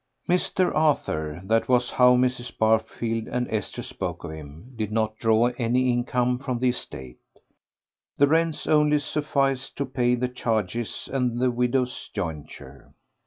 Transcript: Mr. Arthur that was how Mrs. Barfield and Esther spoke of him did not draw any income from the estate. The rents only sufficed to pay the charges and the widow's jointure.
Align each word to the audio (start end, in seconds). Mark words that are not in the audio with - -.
Mr. 0.27 0.73
Arthur 0.73 1.41
that 1.43 1.69
was 1.69 1.91
how 1.91 2.15
Mrs. 2.15 2.57
Barfield 2.57 3.27
and 3.27 3.47
Esther 3.53 3.83
spoke 3.83 4.23
of 4.23 4.31
him 4.31 4.73
did 4.75 4.91
not 4.91 5.15
draw 5.19 5.51
any 5.59 5.91
income 5.93 6.39
from 6.39 6.57
the 6.57 6.69
estate. 6.69 7.19
The 8.17 8.25
rents 8.25 8.65
only 8.65 8.97
sufficed 8.97 9.75
to 9.77 9.85
pay 9.85 10.15
the 10.15 10.27
charges 10.27 11.07
and 11.13 11.39
the 11.39 11.51
widow's 11.51 12.09
jointure. 12.15 12.95